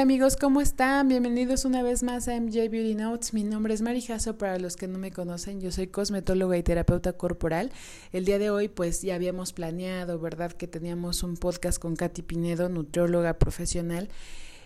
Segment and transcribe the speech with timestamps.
[0.00, 1.08] amigos, ¿cómo están?
[1.08, 3.34] Bienvenidos una vez más a MJ Beauty Notes.
[3.34, 4.02] Mi nombre es Mari
[4.38, 7.70] para los que no me conocen, yo soy cosmetóloga y terapeuta corporal.
[8.10, 10.52] El día de hoy pues ya habíamos planeado, ¿verdad?
[10.52, 14.08] Que teníamos un podcast con Katy Pinedo, nutrióloga profesional.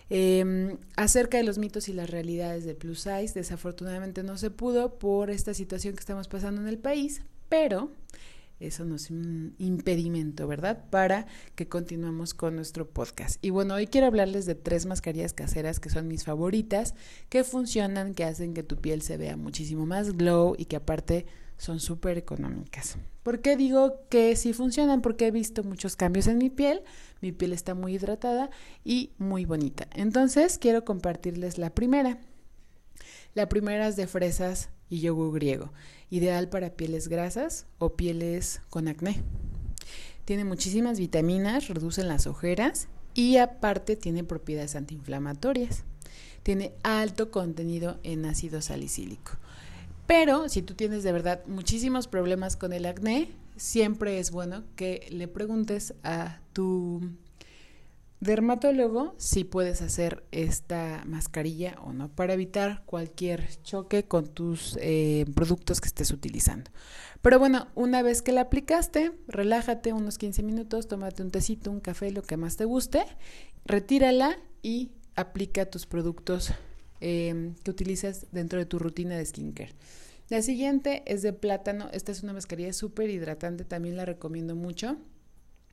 [0.09, 3.33] Eh, acerca de los mitos y las realidades de plus size.
[3.33, 7.91] Desafortunadamente no se pudo por esta situación que estamos pasando en el país, pero
[8.59, 10.85] eso no es un impedimento, ¿verdad?
[10.89, 13.43] Para que continuemos con nuestro podcast.
[13.43, 16.95] Y bueno, hoy quiero hablarles de tres mascarillas caseras que son mis favoritas,
[17.29, 21.25] que funcionan, que hacen que tu piel se vea muchísimo más glow y que aparte
[21.57, 22.97] son súper económicas.
[23.23, 25.01] ¿Por qué digo que sí funcionan?
[25.01, 26.81] Porque he visto muchos cambios en mi piel,
[27.21, 28.49] mi piel está muy hidratada
[28.83, 29.87] y muy bonita.
[29.93, 32.19] Entonces quiero compartirles la primera.
[33.33, 35.71] La primera es de fresas y yogur griego,
[36.09, 39.21] ideal para pieles grasas o pieles con acné.
[40.25, 45.83] Tiene muchísimas vitaminas, reducen las ojeras y aparte tiene propiedades antiinflamatorias.
[46.43, 49.33] Tiene alto contenido en ácido salicílico.
[50.07, 55.07] Pero si tú tienes de verdad muchísimos problemas con el acné, siempre es bueno que
[55.09, 57.01] le preguntes a tu
[58.19, 65.25] dermatólogo si puedes hacer esta mascarilla o no para evitar cualquier choque con tus eh,
[65.35, 66.71] productos que estés utilizando.
[67.21, 71.79] Pero bueno, una vez que la aplicaste, relájate unos 15 minutos, tómate un tecito, un
[71.79, 73.03] café, lo que más te guste,
[73.65, 76.53] retírala y aplica tus productos
[77.01, 79.73] eh, que utilizas dentro de tu rutina de skincare.
[80.29, 81.89] La siguiente es de plátano.
[81.91, 84.97] Esta es una mascarilla súper hidratante, también la recomiendo mucho.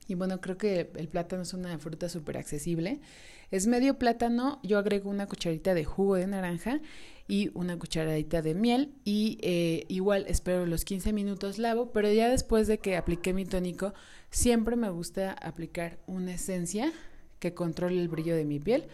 [0.07, 2.99] Y bueno, creo que el plátano es una fruta súper accesible.
[3.51, 6.81] Es medio plátano, yo agrego una cucharita de jugo de naranja
[7.27, 12.29] y una cucharadita de miel y eh, igual espero los 15 minutos lavo, pero ya
[12.29, 13.93] después de que apliqué mi tónico,
[14.29, 16.91] siempre me gusta aplicar una esencia
[17.39, 18.87] que controle el brillo de mi piel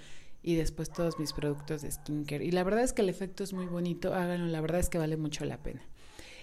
[0.43, 2.45] y después todos mis productos de skincare.
[2.45, 4.97] Y la verdad es que el efecto es muy bonito, háganlo, la verdad es que
[4.97, 5.81] vale mucho la pena.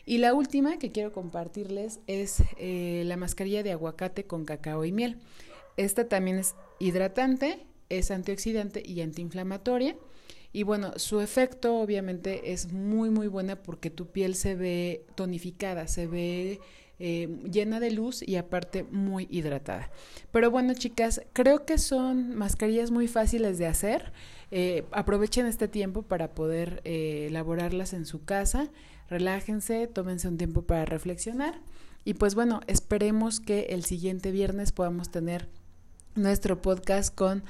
[0.09, 4.93] Y la última que quiero compartirles es eh, la mascarilla de aguacate con cacao y
[4.93, 5.19] miel.
[5.77, 9.97] Esta también es hidratante, es antioxidante y antiinflamatoria.
[10.53, 15.89] Y bueno, su efecto obviamente es muy muy buena porque tu piel se ve tonificada,
[15.89, 16.61] se ve
[16.99, 19.91] eh, llena de luz y aparte muy hidratada.
[20.33, 24.13] Pero bueno chicas, creo que son mascarillas muy fáciles de hacer.
[24.51, 28.71] Eh, aprovechen este tiempo para poder elaborarlas en su casa
[29.09, 31.61] relájense, tómense un tiempo para reflexionar
[32.05, 35.49] y pues bueno, esperemos que el siguiente viernes podamos tener
[36.15, 37.43] nuestro podcast con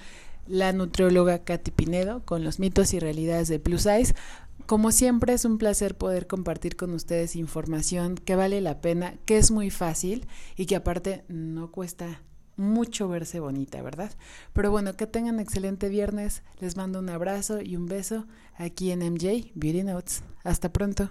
[0.46, 4.14] la nutrióloga Katy Pinedo, con los mitos y realidades de Plus Size.
[4.66, 9.38] Como siempre es un placer poder compartir con ustedes información que vale la pena, que
[9.38, 12.20] es muy fácil y que aparte no cuesta
[12.56, 14.10] mucho verse bonita, ¿verdad?
[14.52, 16.42] Pero bueno, que tengan excelente viernes.
[16.58, 18.26] Les mando un abrazo y un beso
[18.56, 20.24] aquí en MJ Beauty Notes.
[20.42, 21.10] Hasta pronto.